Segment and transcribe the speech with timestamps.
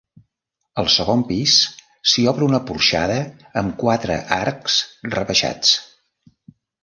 [0.83, 1.57] Al segon pis
[2.13, 3.19] s'hi obre una porxada
[3.63, 4.79] amb quatre arcs
[5.17, 5.75] rebaixats.